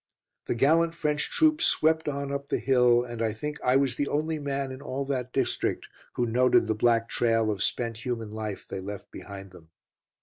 [0.47, 4.07] The gallant French troops swept on up the hill, and I think I was the
[4.07, 8.67] only man in all that district who noted the black trail of spent human life
[8.67, 9.69] they left behind them.